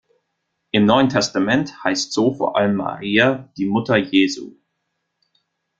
Im 0.71 0.87
Neuen 0.87 1.09
Testament 1.09 1.83
heißt 1.83 2.11
so 2.11 2.33
vor 2.33 2.55
allem 2.57 2.75
Maria, 2.75 3.53
die 3.55 3.67
Mutter 3.67 3.97
Jesu. 3.97 4.55